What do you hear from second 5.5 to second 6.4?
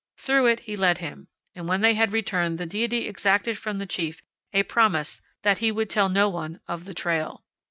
he would tell no